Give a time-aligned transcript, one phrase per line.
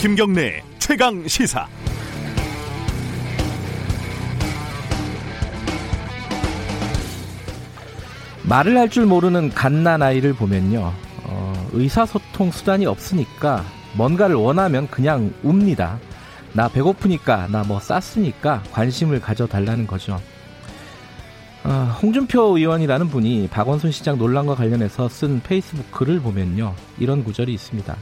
[0.00, 1.68] 김경래 최강 시사.
[8.42, 10.92] 말을 할 줄 모르는 갓난 아이를 보면요.
[11.24, 13.64] 어, 의사소통 수단이 없으니까
[13.94, 15.98] 뭔가를 원하면 그냥 웁니다.
[16.52, 20.20] 나 배고프니까, 나 뭐 쌌으니까 관심을 가져달라는 거죠.
[21.62, 26.74] 어, 홍준표 의원이라는 분이 박원순 시장 논란과 관련해서 쓴 페이스북 글을 보면요.
[26.98, 27.96] 이런 구절이 있습니다.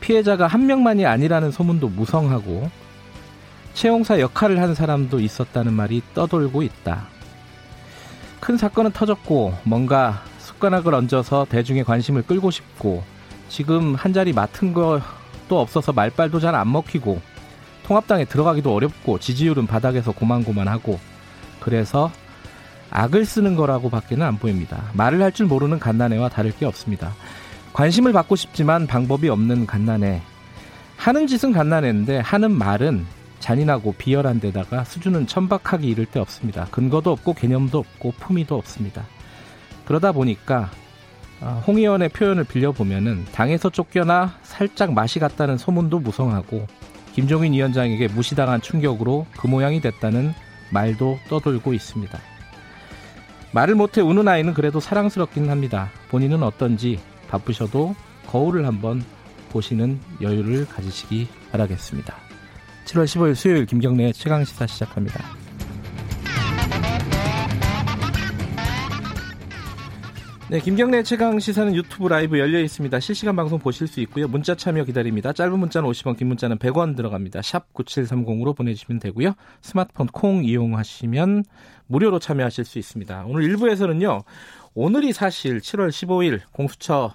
[0.00, 2.70] 피해자가 한 명만이 아니라는 소문도 무성하고
[3.74, 7.06] 채용사 역할을 한 사람도 있었다는 말이 떠돌고 있다.
[8.40, 13.02] 큰 사건은 터졌고 뭔가 숟가락을 얹어서 대중의 관심을 끌고 싶고
[13.48, 17.20] 지금 한 자리 맡은 것도 없어서 말빨도 잘 안 먹히고
[17.84, 20.98] 통합당에 들어가기도 어렵고 지지율은 바닥에서 고만고만하고
[21.60, 22.10] 그래서
[22.90, 24.82] 악을 쓰는 거라고 밖에는 안 보입니다.
[24.94, 27.12] 말을 할 줄 모르는 갓난애와 다를 게 없습니다.
[27.72, 30.22] 관심을 받고 싶지만 방법이 없는 갓난애.
[30.96, 33.06] 하는 짓은 갓난애인데 하는 말은
[33.38, 36.66] 잔인하고 비열한 데다가 수준은 천박하기 이를 데 없습니다.
[36.70, 39.04] 근거도 없고 개념도 없고 품위도 없습니다.
[39.86, 40.70] 그러다 보니까
[41.40, 46.66] 어, 홍 의원의 표현을 빌려보면은 당에서 쫓겨나 살짝 맛이 갔다는 소문도 무성하고
[47.14, 50.34] 김종인 위원장에게 무시당한 충격으로 그 모양이 됐다는
[50.70, 52.18] 말도 떠돌고 있습니다.
[53.52, 55.90] 말을 못해 우는 아이는 그래도 사랑스럽긴 합니다.
[56.10, 57.00] 본인은 어떤지
[57.30, 57.94] 바쁘셔도
[58.26, 59.02] 거울을 한번
[59.50, 62.14] 보시는 여유를 가지시기 바라겠습니다.
[62.84, 65.24] 7월 15일 수요일 김경래의 최강시사 시작합니다.
[70.50, 72.98] 네, 김경래 최강 시사는 유튜브 라이브 열려 있습니다.
[72.98, 74.26] 실시간 방송 보실 수 있고요.
[74.26, 75.32] 문자 참여 기다립니다.
[75.32, 77.40] 짧은 문자는 50원, 긴 문자는 100원 들어갑니다.
[77.40, 79.34] 샵 9730으로 보내주시면 되고요.
[79.62, 81.44] 스마트폰 콩 이용하시면
[81.86, 83.26] 무료로 참여하실 수 있습니다.
[83.28, 84.24] 오늘 1부에서는요.
[84.74, 87.14] 오늘이 사실 7월 15일 공수처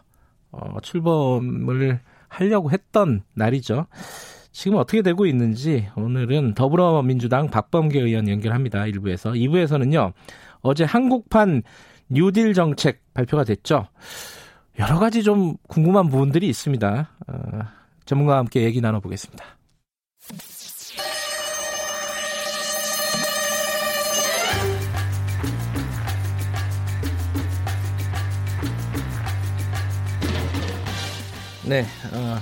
[0.55, 3.87] 어, 출범을 하려고 했던 날이죠.
[4.51, 8.83] 지금 어떻게 되고 있는지 오늘은 더불어민주당 박범계 의원 연결합니다.
[8.83, 9.35] 1부에서.
[9.35, 10.13] 2부에서는요.
[10.61, 11.63] 어제 한국판
[12.09, 13.87] 뉴딜 정책 발표가 됐죠.
[14.79, 17.09] 여러 가지 좀 궁금한 부분들이 있습니다.
[17.27, 17.59] 어,
[18.05, 19.43] 전문가와 함께 얘기 나눠보겠습니다.
[31.67, 31.83] 네,
[32.13, 32.37] 어,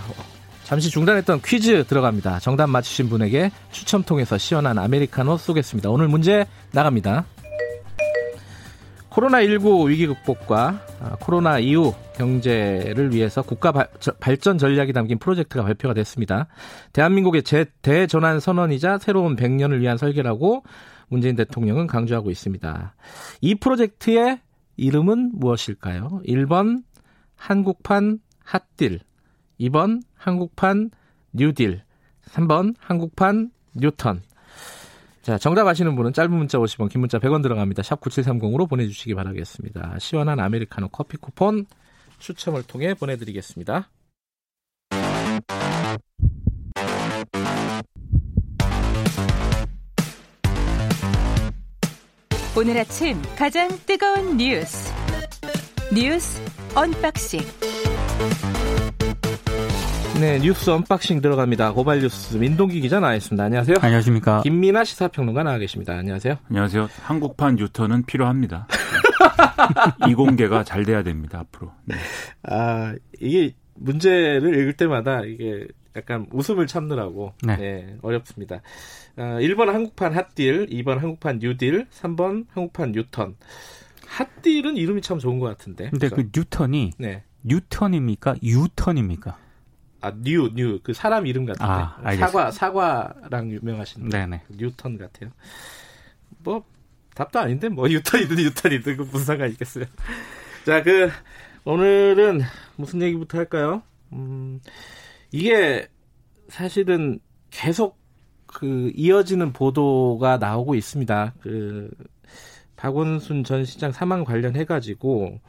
[0.65, 2.39] 잠시 중단했던 퀴즈 들어갑니다.
[2.39, 5.89] 정답 맞추신 분에게 추첨 통해서 시원한 아메리카노 쏘겠습니다.
[5.89, 7.25] 오늘 문제 나갑니다.
[9.09, 13.71] 코로나19 위기 극복과 아, 코로나 이후 경제를 위해서 국가
[14.19, 16.47] 발전 전략이 담긴 프로젝트가 발표가 됐습니다.
[16.91, 20.63] 대한민국의 제, 대전환 선언이자 새로운 100년을 위한 설계라고
[21.07, 22.95] 문재인 대통령은 강조하고 있습니다.
[23.39, 24.41] 이 프로젝트의
[24.75, 26.21] 이름은 무엇일까요?
[26.27, 26.83] 1번
[27.35, 28.99] 한국판 핫딜,
[29.59, 30.91] 2번 한국판
[31.33, 31.83] 뉴딜,
[32.25, 34.21] 3번 한국판 뉴턴.
[35.21, 37.81] 자, 정답 아시는 분은 짧은 문자 50원, 긴 문자 100원 들어갑니다.
[37.81, 39.97] 샵 9730으로 보내주시기 바라겠습니다.
[39.99, 41.65] 시원한 아메리카노 커피 쿠폰
[42.19, 43.89] 추첨을 통해 보내드리겠습니다.
[52.55, 54.93] 오늘 아침 가장 뜨거운 뉴스.
[55.93, 56.39] 뉴스
[56.75, 57.39] 언박싱.
[60.19, 61.73] 네, 뉴스 언박싱 들어갑니다.
[61.73, 63.43] 고발 뉴스 민동기 기자 나와 있습니다.
[63.43, 63.77] 안녕하세요.
[63.81, 64.41] 안녕하십니까.
[64.43, 65.93] 김민아 시사평론가 나와 계십니다.
[65.97, 66.37] 안녕하세요.
[66.49, 66.87] 안녕하세요.
[67.01, 68.67] 한국판 뉴턴은 필요합니다.
[70.07, 71.39] 이공개가 잘 돼야 됩니다.
[71.39, 71.71] 앞으로.
[71.85, 71.95] 네.
[72.43, 77.57] 아 이게 문제를 읽을 때마다 이게 약간 웃음을 참느라고 네.
[77.57, 78.61] 네 어렵습니다.
[79.17, 83.35] 아, 1번 한국판 핫딜, 2번 한국판 뉴딜, 3번 한국판 뉴턴.
[84.07, 85.89] 핫딜은 이름이 참 좋은 것 같은데.
[85.89, 86.15] 근데 그래서.
[86.15, 87.23] 그 뉴턴이 네.
[87.43, 88.35] 뉴턴입니까?
[88.41, 89.37] 유턴입니까?
[90.03, 90.79] 아, 뉴, 뉴.
[90.83, 91.65] 그 사람 이름 같은데.
[91.65, 94.41] 아, 사과, 사과랑 유명하신 네네.
[94.49, 95.31] 뉴턴 같아요.
[96.39, 96.65] 뭐,
[97.15, 99.85] 답도 아닌데, 뭐, 뉴턴이든 뉴턴이든 그 무슨 상관 있겠어요.
[100.65, 101.09] 자, 그,
[101.63, 102.41] 오늘은
[102.75, 103.81] 무슨 얘기부터 할까요?
[104.11, 104.59] 음,
[105.31, 105.87] 이게
[106.49, 107.97] 사실은 계속
[108.45, 111.35] 그 이어지는 보도가 나오고 있습니다.
[111.39, 111.89] 그,
[112.75, 115.39] 박원순 전 시장 사망 관련해가지고,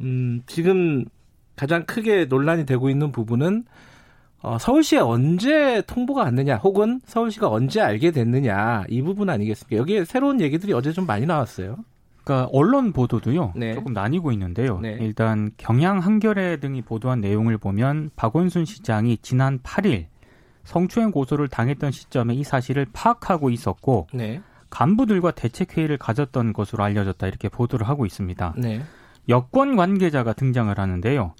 [0.00, 1.04] 음, 지금
[1.56, 3.64] 가장 크게 논란이 되고 있는 부분은
[4.40, 9.80] 어, 서울시에 언제 통보가 왔느냐, 혹은 서울시가 언제 알게 됐느냐 이 부분 아니겠습니까?
[9.80, 11.78] 여기에 새로운 얘기들이 어제 좀 많이 나왔어요.
[12.24, 13.74] 그러니까 언론 보도도요 네.
[13.74, 14.80] 조금 나뉘고 있는데요.
[14.80, 14.98] 네.
[15.00, 20.06] 일단 경향 한겨레 등이 보도한 내용을 보면 박원순 시장이 지난 8일
[20.64, 24.40] 성추행 고소를 당했던 시점에 이 사실을 파악하고 있었고 네.
[24.70, 28.54] 간부들과 대책 회의를 가졌던 것으로 알려졌다 이렇게 보도를 하고 있습니다.
[28.58, 28.82] 네.
[29.28, 31.34] 여권 관계자가 등장을 하는데요.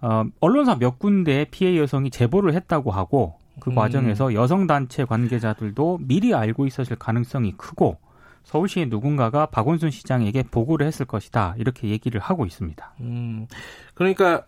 [0.00, 3.74] 어, 언론사 몇 군데 피해 여성이 제보를 했다고 하고 그 음.
[3.74, 7.98] 과정에서 여성 단체 관계자들도 미리 알고 있었을 가능성이 크고
[8.44, 12.94] 서울시의 누군가가 박원순 시장에게 보고를 했을 것이다 이렇게 얘기를 하고 있습니다.
[13.00, 13.46] 음,
[13.94, 14.44] 그러니까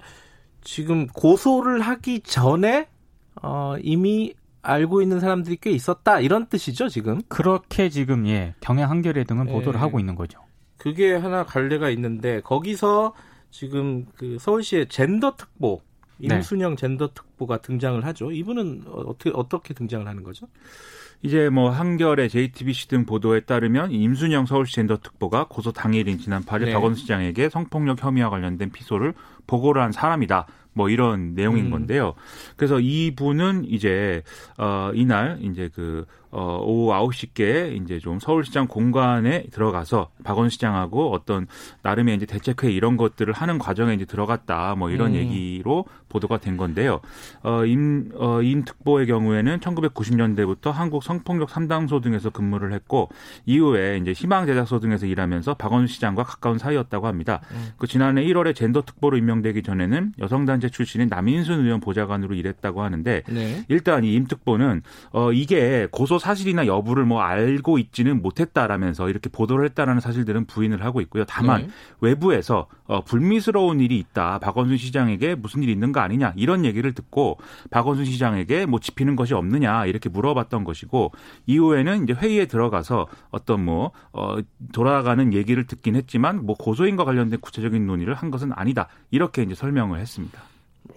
[0.62, 2.88] 지금 고소를 하기 전에
[3.42, 7.22] 어, 이미 알고 있는 사람들이 꽤 있었다 이런 뜻이죠 지금?
[7.28, 9.52] 그렇게 지금 예 경향 한겨레 등은 네.
[9.52, 10.40] 보도를 하고 있는 거죠.
[10.76, 13.14] 그게 하나 관례가 있는데 거기서
[13.50, 15.80] 지금 그 서울시의 젠더 특보
[16.18, 16.36] 네.
[16.36, 16.76] 임순영 네.
[16.76, 18.32] 젠더 특보가 등장을 하죠.
[18.32, 20.48] 이분은 어떻게 어떻게 등장을 하는 거죠?
[21.22, 26.66] 이제 뭐 한겨레, JTBC 등 보도에 따르면 임순영 서울시 젠더 특보가 고소 당일인 지난 8일
[26.66, 26.72] 네.
[26.72, 29.14] 박원순 시장에게 성폭력 혐의와 관련된 피소를
[29.46, 30.46] 보고를 한 사람이다.
[30.74, 31.70] 뭐 이런 내용인 음.
[31.70, 32.14] 건데요.
[32.56, 34.22] 그래서 이분은 이제
[34.58, 41.46] 어 이날 이제 그 어, 오후 9시께 이제 좀 서울시장 공간에 들어가서 박원 시장하고 어떤
[41.82, 45.16] 나름의 이제 대책회 이런 것들을 하는 과정에 이제 들어갔다 뭐 이런 음.
[45.16, 47.00] 얘기로 보도가 된 건데요.
[47.42, 53.08] 어, 임, 어, 임 특보의 경우에는 1990년대부터 한국 성폭력 3당소 등에서 근무를 했고
[53.46, 57.40] 이후에 이제 희망 제작소 등에서 일하면서 박원 시장과 가까운 사이였다고 합니다.
[57.52, 57.68] 음.
[57.78, 63.64] 그 지난해 1월에 젠더 특보로 임명되기 전에는 여성단체 출신인 남인순 의원 보좌관으로 일했다고 하는데 네.
[63.68, 64.82] 일단 이 임 특보는
[65.12, 71.00] 어, 이게 고소 사실이나 여부를 뭐 알고 있지는 못했다라면서 이렇게 보도를 했다라는 사실들은 부인을 하고
[71.02, 71.24] 있고요.
[71.24, 71.68] 다만 네.
[72.00, 74.38] 외부에서 어, 불미스러운 일이 있다.
[74.40, 77.38] 박원순 시장에게 무슨 일이 있는 거 아니냐 이런 얘기를 듣고
[77.70, 80.97] 박원순 시장에게 뭐 지피는 것이 없느냐 이렇게 물어봤던 것이고
[81.46, 84.36] 이후에는 이제 회의에 들어가서 어떤 뭐 어,
[84.72, 90.00] 돌아가는 얘기를 듣긴 했지만 뭐 고소인과 관련된 구체적인 논의를 한 것은 아니다 이렇게 이제 설명을
[90.00, 90.40] 했습니다.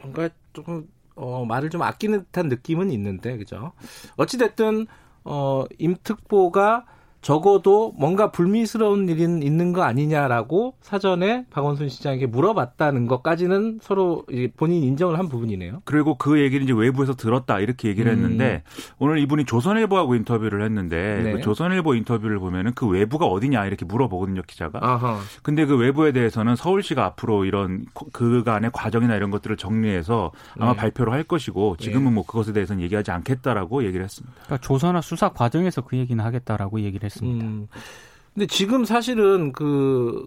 [0.01, 3.73] 뭔가 조금 어, 말을 좀 아끼는 듯한 느낌은 있는데 그죠?
[4.17, 4.87] 어찌 됐든
[5.23, 6.85] 어, 임특보가
[7.21, 14.25] 적어도 뭔가 불미스러운 일이 있는 거 아니냐라고 사전에 박원순 시장에게 물어봤다는 것까지는 서로
[14.57, 15.83] 본인 인정을 한 부분이네요.
[15.85, 18.17] 그리고 그 얘기를 이제 외부에서 들었다 이렇게 얘기를 음.
[18.17, 18.63] 했는데
[18.97, 21.31] 오늘 이분이 조선일보하고 인터뷰를 했는데 네.
[21.33, 24.79] 그 조선일보 인터뷰를 보면은 그 외부가 어디냐 이렇게 물어보거든요 기자가.
[24.81, 25.19] 아하.
[25.43, 30.77] 근데 그 외부에 대해서는 서울시가 앞으로 이런 그간의 과정이나 이런 것들을 정리해서 아마 네.
[30.77, 32.11] 발표를 할 것이고 지금은 네.
[32.15, 34.35] 뭐 그것에 대해서는 얘기하지 않겠다라고 얘기를 했습니다.
[34.45, 37.10] 그러니까 조선화 수사 과정에서 그 얘기는 하겠다라고 얘기를 했.
[37.11, 37.45] 했습니다.
[37.45, 37.67] 음.
[38.33, 40.25] 근데 지금 사실은 그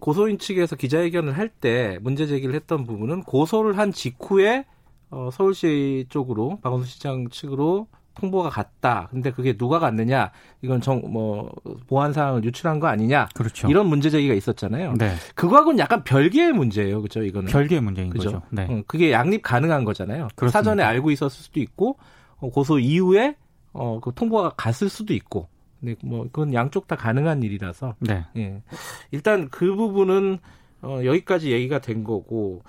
[0.00, 4.64] 고소인 측에서 기자회견을 할 때 문제 제기를 했던 부분은 고소를 한 직후에
[5.10, 9.06] 어, 서울시 쪽으로 박원순 시장 측으로 통보가 갔다.
[9.10, 10.30] 근데 그게 누가 갔느냐?
[10.62, 11.50] 이건 정 뭐
[11.86, 13.28] 보안 사항을 유출한 거 아니냐?
[13.34, 13.68] 그렇죠.
[13.68, 14.94] 이런 문제 제기가 있었잖아요.
[14.98, 15.14] 네.
[15.36, 17.00] 그거하고는 약간 별개의 문제예요.
[17.00, 17.22] 그죠?
[17.22, 18.32] 이거는 별개의 문제인 그죠?
[18.32, 18.42] 거죠.
[18.50, 18.66] 네.
[18.70, 20.28] 응, 그게 양립 가능한 거잖아요.
[20.34, 20.58] 그렇습니다.
[20.58, 21.96] 사전에 알고 있었을 수도 있고
[22.38, 23.36] 어, 고소 이후에
[23.72, 25.48] 어, 그 통보가 갔을 수도 있고
[25.80, 27.94] 네, 뭐 그건 양쪽 다 가능한 일이라서.
[28.00, 28.26] 네.
[28.36, 28.62] 예.
[29.10, 30.38] 일단 그 부분은
[30.82, 32.62] 어, 여기까지 얘기가 된 거고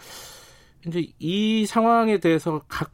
[0.86, 2.92] 이제 이 상황에 대해서 각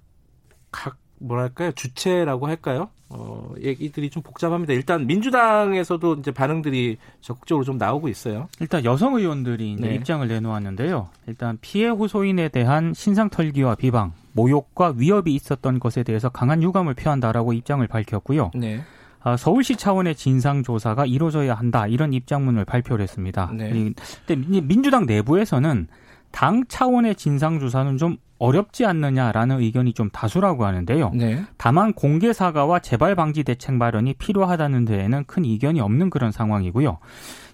[0.75, 2.89] 각 뭐랄까요 주체라고 할까요?
[3.07, 4.73] 어, 얘기들이 좀 복잡합니다.
[4.73, 8.49] 일단 민주당에서도 이제 반응들이 적극적으로 좀 나오고 있어요.
[8.59, 9.95] 일단 여성 의원들이 이제 네.
[9.95, 11.09] 입장을 내놓았는데요.
[11.27, 17.53] 일단 피해 호소인에 대한 신상 털기와 비방, 모욕과 위협이 있었던 것에 대해서 강한 유감을 표한다라고
[17.53, 18.51] 입장을 밝혔고요.
[18.55, 18.81] 네.
[19.25, 23.51] 아, 서울시 차원의 진상 조사가 이루어져야 한다 이런 입장문을 발표를 했습니다.
[23.55, 23.91] 네.
[24.27, 25.87] 근데 민주당 내부에서는
[26.31, 31.11] 당 차원의 진상 조사는 좀 어렵지 않느냐라는 의견이 좀 다수라고 하는데요.
[31.13, 31.43] 네.
[31.57, 36.97] 다만 공개 사과와 재발 방지 대책 마련이 필요하다는 데에는 큰 이견이 없는 그런 상황이고요.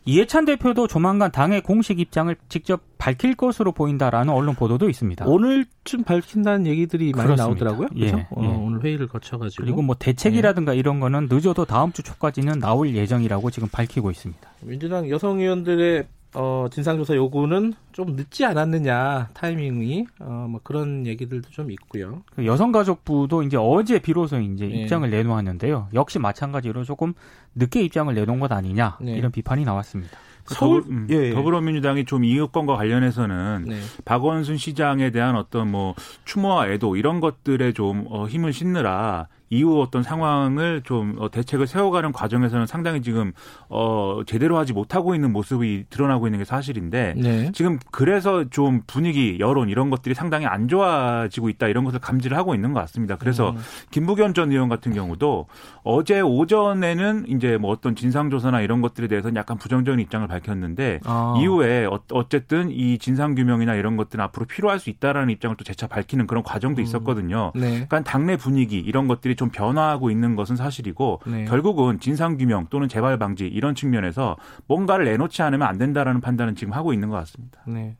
[0.05, 5.25] 이해찬 대표도 조만간 당의 공식 입장을 직접 밝힐 것으로 보인다라는 언론 보도도 있습니다.
[5.25, 7.65] 오늘쯤 밝힌다는 얘기들이 많이 그렇습니다.
[7.65, 7.87] 나오더라고요.
[7.97, 8.27] 예, 예.
[8.31, 10.79] 어, 오늘 회의를 거쳐가지고 그리고 뭐 대책이라든가 예.
[10.79, 14.41] 이런 거는 늦어도 다음 주 초까지는 나올 예정이라고 지금 밝히고 있습니다.
[14.61, 21.71] 민주당 여성 의원들의 어, 진상조사 요구는 좀 늦지 않았느냐 타이밍이 어, 뭐 그런 얘기들도 좀
[21.71, 22.23] 있고요.
[22.33, 24.81] 그 여성가족부도 이제 어제 비로소 이제 네.
[24.81, 25.89] 입장을 내놓았는데요.
[25.93, 27.13] 역시 마찬가지로 조금
[27.55, 29.13] 늦게 입장을 내놓은 것 아니냐 네.
[29.13, 30.17] 이런 비판이 나왔습니다.
[30.45, 31.33] 그 서울, 더불, 음, 예, 예.
[31.33, 33.79] 더불어민주당이 좀 이익권과 관련해서는 네.
[34.05, 35.95] 박원순 시장에 대한 어떤 뭐
[36.25, 42.13] 추모와 애도 이런 것들에 좀 어, 힘을 싣느라 이후 어떤 상황을 좀 어, 대책을 세워가는
[42.13, 43.33] 과정에서는 상당히 지금
[43.69, 47.51] 어 제대로 하지 못하고 있는 모습이 드러나고 있는 게 사실인데 네.
[47.51, 52.55] 지금 그래서 좀 분위기 여론 이런 것들이 상당히 안 좋아지고 있다 이런 것을 감지를 하고
[52.55, 53.17] 있는 것 같습니다.
[53.17, 53.57] 그래서 음.
[53.91, 55.47] 김부겸 전 의원 같은 경우도
[55.83, 61.35] 어제 오전에는 이제 뭐 어떤 진상조사나 이런 것들에 대해서는 약간 부정적인 입장을 밝혔는데 아.
[61.41, 66.25] 이후에 어, 어쨌든 이 진상규명이나 이런 것들은 앞으로 필요할 수 있다라는 입장을 또 재차 밝히는
[66.25, 66.83] 그런 과정도 음.
[66.83, 67.51] 있었거든요.
[67.53, 67.71] 네.
[67.71, 71.45] 그러니까 당내 분위기 이런 것들이 좀 변화하고 있는 것은 사실이고 네.
[71.45, 76.73] 결국은 진상 규명 또는 재발 방지 이런 측면에서 뭔가를 내놓지 않으면 안 된다라는 판단은 지금
[76.73, 77.59] 하고 있는 것 같습니다.
[77.65, 77.97] 네.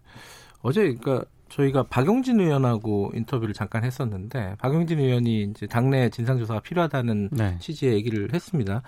[0.62, 7.58] 어제 그러니까 저희가 박용진 의원하고 인터뷰를 잠깐 했었는데 박용진 의원이 이제 당내 진상조사가 필요하다는 네.
[7.60, 8.84] 취지의 얘기를 했습니다.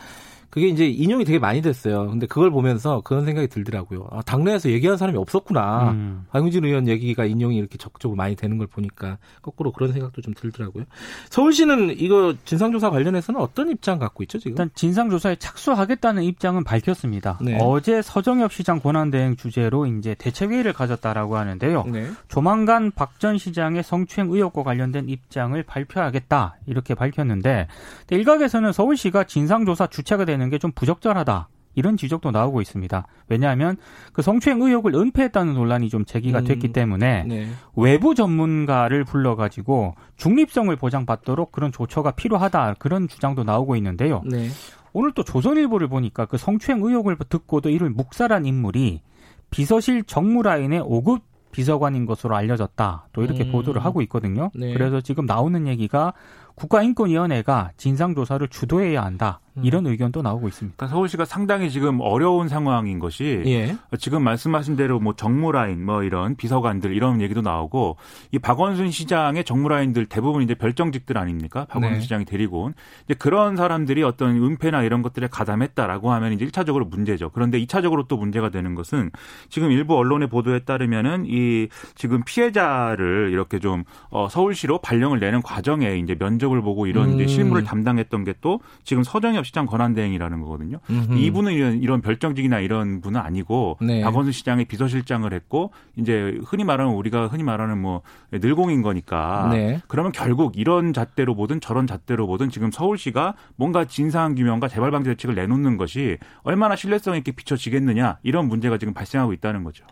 [0.54, 2.08] 그게 이제 인용이 되게 많이 됐어요.
[2.12, 4.08] 근데 그걸 보면서 그런 생각이 들더라고요.
[4.12, 5.94] 아, 당내에서 얘기한 사람이 없었구나.
[5.94, 6.28] 음.
[6.30, 10.84] 박용진 의원 얘기가 인용이 이렇게 적극적으로 많이 되는 걸 보니까 거꾸로 그런 생각도 좀 들더라고요.
[11.32, 14.52] 서울시는 이거 진상조사 관련해서는 어떤 입장 갖고 있죠, 지금?
[14.52, 17.40] 일단 진상조사에 착수하겠다는 입장은 밝혔습니다.
[17.42, 17.58] 네.
[17.60, 21.86] 어제 서정엽 시장 권한대행 주제로 이제 대책회의를 가졌다라고 하는데요.
[21.92, 22.12] 네.
[22.28, 27.68] 조만간 박 전 시장의 성추행 의혹과 관련된 입장을 발표하겠다 이렇게 밝혔는데
[28.12, 31.50] 일각에서는 서울시가 진상조사 주체가 되는 되는 게 좀 부적절하다.
[31.76, 33.08] 이런 지적도 나오고 있습니다.
[33.30, 33.78] 왜냐하면
[34.14, 37.48] 그 성추행 의혹을 은폐했다는 논란이 좀 제기가 음, 됐기 때문에 네.
[37.76, 44.22] 외부 전문가를 불러가지고 중립성을 보장받도록 그런 조처가 필요하다 그런 주장도 나오고 있는데요.
[44.26, 44.50] 네.
[44.94, 49.02] 오늘 또 조선일보를 보니까 그 성추행 의혹을 듣고도 이를 묵살한 인물이
[49.50, 51.22] 비서실 정무라인의 5급
[51.52, 53.08] 비서관인 것으로 알려졌다.
[53.14, 53.52] 또 이렇게 음.
[53.52, 54.52] 보도를 하고 있거든요.
[54.56, 54.74] 네.
[54.74, 56.14] 그래서 지금 나오는 얘기가
[56.56, 59.40] 국가인권위원회가 진상조사를 주도해야 한다.
[59.58, 59.66] 음.
[59.66, 60.76] 이런 의견도 나오고 있습니다.
[60.76, 63.76] 그러니까 서울시가 상당히 지금 어려운 상황인 것이 예.
[63.98, 67.98] 지금 말씀하신 대로 뭐 정무라인 뭐 이런 비서관들 이런 얘기도 나오고
[68.32, 71.66] 이 박원순 시장의 정무라인들 대부분 이제 별정직들 아닙니까?
[71.66, 72.02] 박원순 네.
[72.02, 72.74] 시장이 데리고 온
[73.06, 77.30] 이제 그런 사람들이 어떤 은폐나 이런 것들에 가담했다라고 하면 이제 1차적으로 문제죠.
[77.30, 79.10] 그런데 2차적으로 또 문제가 되는 것은
[79.50, 85.98] 지금 일부 언론의 보도에 따르면은 이 지금 피해자를 이렇게 좀 어, 서울시로 발령을 내는 과정에
[85.98, 87.16] 이제 면접을 보고 이런 음.
[87.16, 90.80] 이제 실무를 담당했던 게 또 지금 서정엽 시장 권한대행이라는 거거든요.
[90.90, 91.18] 음흠.
[91.18, 94.02] 이분은 이런, 이런 별정직이나 이런 분은 아니고 네.
[94.02, 99.82] 박원순 시장의 비서실장을 했고 이제 흔히 말하는 우리가 흔히 말하는 뭐 늘공인 거니까 네.
[99.88, 105.10] 그러면 결국 이런 잣대로 보든 저런 잣대로 보든 지금 서울시가 뭔가 진상 규명과 재발 방지
[105.10, 109.86] 대책을 내놓는 것이 얼마나 신뢰성 있게 비춰지겠느냐 이런 문제가 지금 발생하고 있다는 거죠.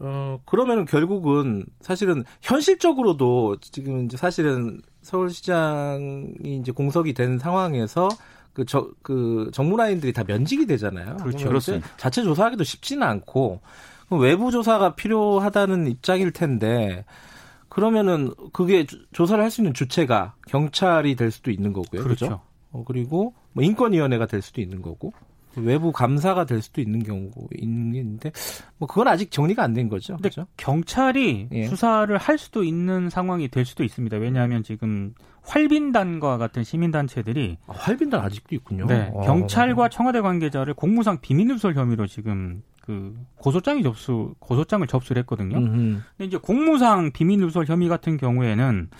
[0.00, 8.08] 어, 그러면은 결국은 사실은 현실적으로도 지금 이제 사실은 서울시장이 이제 공석이 된 상황에서
[8.52, 11.16] 그, 저, 그, 정무라인들이 다 면직이 되잖아요.
[11.18, 11.48] 그렇죠.
[11.48, 11.88] 그렇습니다.
[11.96, 13.60] 자체 조사하기도 쉽지는 않고,
[14.10, 17.04] 외부 조사가 필요하다는 입장일 텐데,
[17.68, 22.02] 그러면은 그게 조사를 할 수 있는 주체가 경찰이 될 수도 있는 거고요.
[22.02, 22.26] 그렇죠.
[22.26, 22.40] 그렇죠?
[22.72, 25.12] 어, 그리고 뭐 인권위원회가 될 수도 있는 거고.
[25.56, 28.30] 외부 감사가 될 수도 있는 경우고 있는데
[28.78, 30.16] 뭐 그건 아직 정리가 안 된 거죠.
[30.16, 30.46] 그렇죠?
[30.56, 31.66] 경찰이 예.
[31.66, 34.16] 수사를 할 수도 있는 상황이 될 수도 있습니다.
[34.18, 38.86] 왜냐하면 지금 활빈단과 같은 시민단체들이 아, 활빈단 아직도 있군요.
[38.86, 39.20] 네, 아.
[39.22, 45.58] 경찰과 청와대 관계자를 공무상 비밀누설 혐의로 지금 그 고소장이 접수 고소장을 접수를 했거든요.
[45.58, 46.00] 음흠.
[46.16, 48.90] 근데 이제 공무상 비밀누설 혐의 같은 경우에는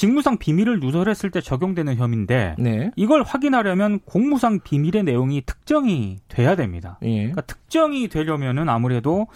[0.00, 2.90] 직무상 비밀을 누설했을 때 적용되는 혐의인데 네.
[2.96, 6.98] 이걸 확인하려면 공무상 비밀의 내용이 특정이 돼야 됩니다.
[7.02, 7.18] 예.
[7.18, 9.26] 그러니까 특정이 되려면은 아무래도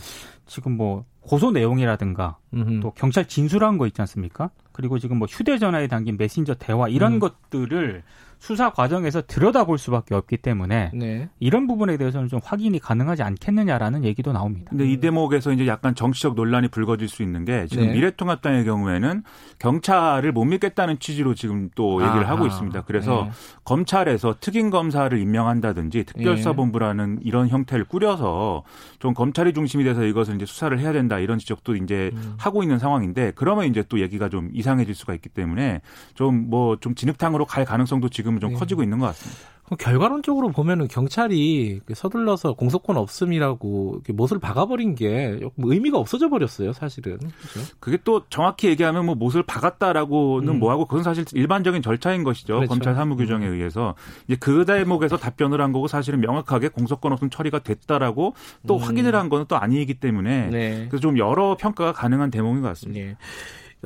[0.46, 2.80] 지금 뭐 고소 내용이라든가 음흠.
[2.80, 4.48] 또 경찰 진술한 거 있지 않습니까?
[4.72, 7.18] 그리고 지금 뭐 휴대전화에 담긴 메신저 대화 이런 음.
[7.18, 8.02] 것들을
[8.38, 11.28] 수사 과정에서 들여다볼 수밖에 없기 때문에 네.
[11.40, 14.70] 이런 부분에 대해서는 좀 확인이 가능하지 않겠느냐라는 얘기도 나옵니다.
[14.70, 17.92] 근데 이 대목에서 이제 약간 정치적 논란이 불거질 수 있는 게 지금 네.
[17.92, 19.22] 미래통합당의 경우에는
[19.58, 22.82] 경찰을 못 믿겠다는 취지로 지금 또 얘기를 아 하고 있습니다.
[22.82, 23.30] 그래서 네.
[23.64, 28.64] 검찰에서 특임 검사를 임명한다든지 특별사본부라는 이런 형태를 꾸려서
[28.98, 32.34] 좀 검찰이 중심이 돼서 이것을 이제 수사를 해야 된다 이런 지적도 이제 음.
[32.38, 35.80] 하고 있는 상황인데 그러면 이제 또 얘기가 좀 이상해질 수가 있기 때문에
[36.14, 38.56] 좀 뭐좀 뭐 좀 진흙탕으로 갈 가능성도 지금 지금은 좀 네.
[38.56, 39.54] 커지고 있는 것 같습니다.
[39.78, 47.16] 결과론적으로 보면은 경찰이 서둘러서 공소권 없음이라고 못을 박아버린 게 의미가 없어져 버렸어요, 사실은.
[47.18, 47.74] 그렇죠?
[47.80, 50.58] 그게 또 정확히 얘기하면 뭐 못을 박았다라고는 음.
[50.58, 52.56] 뭐하고 그건 사실 일반적인 절차인 것이죠.
[52.56, 52.68] 그렇죠.
[52.68, 53.54] 검찰 사무규정에 음.
[53.54, 53.94] 의해서
[54.28, 58.34] 이제 그 대목에서 답변을 한 거고 사실은 명확하게 공소권 없음 처리가 됐다라고
[58.66, 58.82] 또 음.
[58.82, 60.86] 확인을 한 거는 또 아니기 때문에 네.
[60.90, 63.00] 그래서 좀 여러 평가가 가능한 대목인 것 같습니다.
[63.00, 63.16] 네.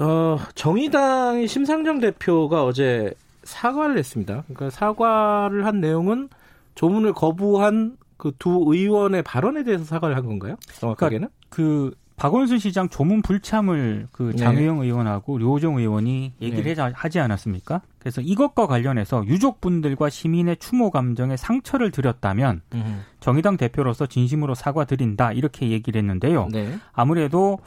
[0.03, 3.13] 어, 정의당의 심상정 대표가 어제
[3.49, 4.45] 사과를 했습니다.
[4.47, 6.29] 그러니까 사과를 한 내용은
[6.75, 10.57] 조문을 거부한 그 두 의원의 발언에 대해서 사과를 한 건가요?
[10.81, 11.29] 정확하게는?
[11.29, 14.37] 그러니까 그 박원순 시장 조문 불참을 그 네.
[14.37, 14.87] 장혜영 네.
[14.87, 16.93] 의원하고 류호정 의원이 얘기를 네.
[16.93, 17.81] 하지 않았습니까?
[18.01, 23.05] 그래서 이것과 관련해서 유족분들과 시민의 추모 감정에 상처를 드렸다면 음.
[23.21, 26.49] 정의당 대표로서 진심으로 사과드린다 이렇게 얘기를 했는데요.
[26.51, 26.77] 네.
[26.93, 27.61] 아무래도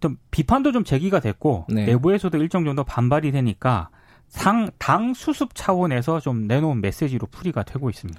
[0.00, 1.86] 좀 비판도 좀 제기가 됐고 네.
[1.86, 3.88] 내부에서도 일정 정도 반발이 되니까
[4.32, 8.18] 상, 당 수습 차원에서 좀 내놓은 메시지로 풀이가 되고 있습니다.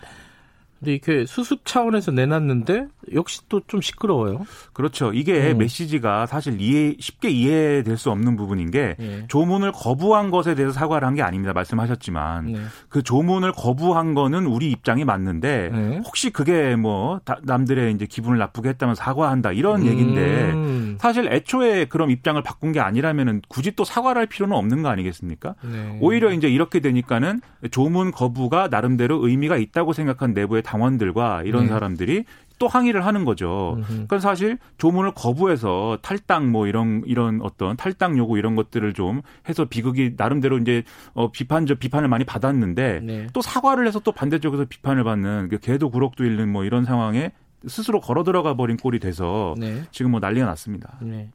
[0.84, 4.46] 근데 이렇게 수습 차원에서 내놨는데 역시 또 좀 시끄러워요.
[4.74, 5.12] 그렇죠.
[5.14, 5.58] 이게 음.
[5.60, 9.24] 메시지가 사실 이해 쉽게 이해될 수 없는 부분인 게 네.
[9.28, 11.54] 조문을 거부한 것에 대해서 사과를 한 게 아닙니다.
[11.54, 12.60] 말씀하셨지만 네.
[12.90, 16.02] 그 조문을 거부한 거는 우리 입장이 맞는데 네.
[16.06, 19.88] 혹시 그게 뭐 남들의 이제 기분을 나쁘게 했다면 사과한다 이런 음.
[19.88, 24.90] 얘기인데 사실 애초에 그런 입장을 바꾼 게 아니라면은 굳이 또 사과를 할 필요는 없는 거
[24.90, 25.56] 아니겠습니까?
[25.64, 25.98] 네.
[26.02, 31.70] 오히려 이제 이렇게 되니까는 조문 거부가 나름대로 의미가 있다고 생각한 내부의 당원들과 이런 네.
[31.70, 32.26] 사람들이
[32.60, 33.78] 또 항의를 하는 거죠.
[33.88, 39.66] 그러니까 사실 조문을 거부해서 탈당 뭐 이런 이런 어떤 탈당 요구 이런 것들을 좀 해서
[39.66, 43.28] 비극이 나름대로 이제 어 비판적 비판을 많이 받았는데 네.
[43.34, 47.32] 또 사과를 해서 또 반대쪽에서 비판을 받는 그 개도 구럭도 잃는 뭐 이런 상황에
[47.68, 49.84] 스스로 걸어 들어가 버린 꼴이 돼서 네.
[49.92, 50.98] 지금 뭐 난리가 났습니다.
[51.02, 51.30] 네.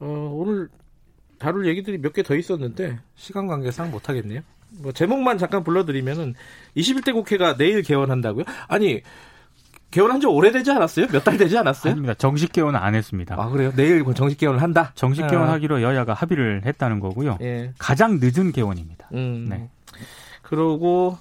[0.00, 0.68] 어, 오늘
[1.38, 4.40] 다룰 얘기들이 몇 개 더 있었는데 시간 관계상 못 하겠네요.
[4.80, 6.34] 뭐 제목만 잠깐 불러드리면은
[6.76, 8.44] 21대 국회가 내일 개원한다고요?
[8.68, 9.00] 아니
[9.90, 11.06] 개원한 지 오래되지 않았어요?
[11.12, 11.92] 몇 달 되지 않았어요?
[11.92, 12.14] 아닙니다.
[12.14, 13.36] 정식 개원은 안 했습니다.
[13.38, 13.72] 아 그래요?
[13.76, 14.92] 내일 정식 개원을 한다?
[14.94, 15.82] 정식 개원하기로 아.
[15.82, 17.38] 여야가 합의를 했다는 거고요.
[17.42, 17.72] 예.
[17.78, 19.08] 가장 늦은 개원입니다.
[19.12, 19.46] 음.
[19.50, 19.68] 네.
[20.42, 21.18] 그러고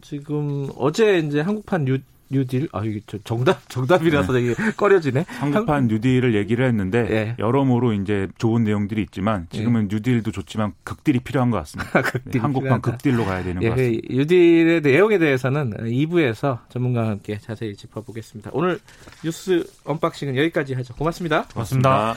[0.00, 1.98] 지금 어제 이제 한국판 뉴,
[2.32, 4.40] 뉴딜 아 이게 정답 정답이라서 네.
[4.54, 5.26] 되게 꺼려지네.
[5.28, 7.36] 한국판 뉴딜을 얘기를 했는데 네.
[7.38, 9.96] 여러모로 이제 좋은 내용들이 있지만 지금은 네.
[9.96, 11.90] 뉴딜도 좋지만 극딜이 필요한 것 같습니다.
[12.24, 12.80] 네, 한국판 필요하다.
[12.80, 14.14] 극딜로 가야 되는 예, 것 같습니다.
[14.14, 18.50] 뉴딜의 내용에 대해서는 2부에서 전문가와 함께 자세히 짚어보겠습니다.
[18.54, 18.80] 오늘
[19.22, 20.94] 뉴스 언박싱은 여기까지 하죠.
[20.94, 21.44] 고맙습니다.
[21.52, 22.16] 고맙습니다.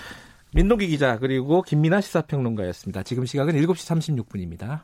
[0.53, 3.03] 민동기 기자 그리고 김민아 시사평론가였습니다.
[3.03, 4.81] 지금 시각은 7시 36분입니다.